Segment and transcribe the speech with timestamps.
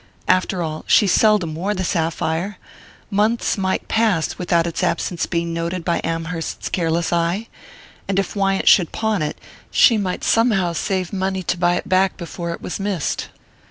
[0.27, 2.57] After all, she seldom wore the sapphire
[3.11, 7.49] months might pass without its absence being noted by Amherst's careless eye;
[8.07, 9.37] and if Wyant should pawn it,
[9.69, 13.27] she might somehow save money to buy it back before it was missed.